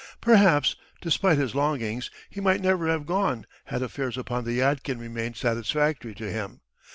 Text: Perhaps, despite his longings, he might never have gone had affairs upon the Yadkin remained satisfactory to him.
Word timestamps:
Perhaps, 0.19 0.75
despite 0.99 1.37
his 1.37 1.53
longings, 1.53 2.09
he 2.27 2.41
might 2.41 2.59
never 2.59 2.87
have 2.87 3.05
gone 3.05 3.45
had 3.65 3.83
affairs 3.83 4.17
upon 4.17 4.45
the 4.45 4.57
Yadkin 4.57 4.97
remained 4.99 5.35
satisfactory 5.35 6.15
to 6.15 6.27
him. 6.31 6.61